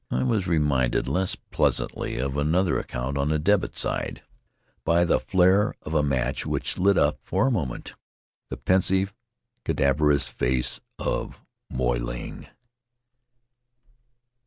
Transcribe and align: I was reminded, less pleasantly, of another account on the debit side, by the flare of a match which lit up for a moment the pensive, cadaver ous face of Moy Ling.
I 0.09 0.23
was 0.23 0.47
reminded, 0.47 1.07
less 1.07 1.35
pleasantly, 1.35 2.17
of 2.17 2.35
another 2.35 2.79
account 2.79 3.19
on 3.19 3.29
the 3.29 3.37
debit 3.37 3.77
side, 3.77 4.23
by 4.83 5.03
the 5.05 5.19
flare 5.19 5.75
of 5.83 5.93
a 5.93 6.01
match 6.01 6.43
which 6.43 6.79
lit 6.79 6.97
up 6.97 7.19
for 7.21 7.45
a 7.45 7.51
moment 7.51 7.93
the 8.49 8.57
pensive, 8.57 9.13
cadaver 9.63 10.09
ous 10.09 10.27
face 10.27 10.81
of 10.97 11.39
Moy 11.69 11.99
Ling. 11.99 12.47